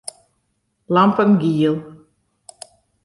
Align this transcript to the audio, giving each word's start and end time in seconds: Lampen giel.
Lampen 0.89 1.37
giel. 1.39 1.77